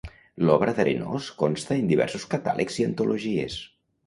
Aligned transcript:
L'obra 0.47 0.71
d'Arenós 0.79 1.27
consta 1.41 1.77
en 1.83 1.93
diversos 1.93 2.27
catàlegs 2.33 2.79
i 2.81 2.89
antologies. 2.89 3.61